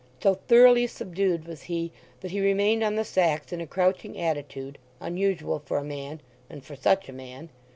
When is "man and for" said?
5.83-6.75